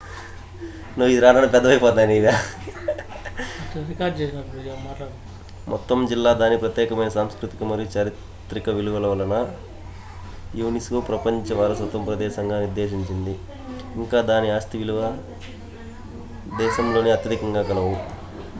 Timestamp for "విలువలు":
14.81-15.21